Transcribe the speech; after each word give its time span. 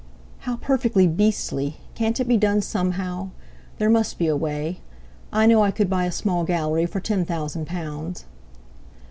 "How 0.49 0.55
perfectly 0.55 1.05
beastly! 1.05 1.77
Can't 1.93 2.19
it 2.19 2.27
be 2.27 2.35
done 2.35 2.61
somehow? 2.63 3.29
There 3.77 3.87
must 3.87 4.17
be 4.17 4.25
a 4.25 4.35
way. 4.35 4.79
I 5.31 5.45
know 5.45 5.63
I 5.63 5.69
could 5.69 5.91
buy 5.91 6.05
a 6.05 6.11
small 6.11 6.43
Gallery 6.43 6.87
for 6.87 6.99
ten 6.99 7.23
thousand 7.23 7.67
pounds." 7.67 8.25